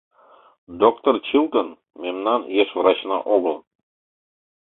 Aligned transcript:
Доктыр 0.81 1.13
Чилтон 1.27 1.67
мемнан 2.01 2.41
еш 2.61 2.69
врачна 2.79 3.17
огыл. 3.35 3.55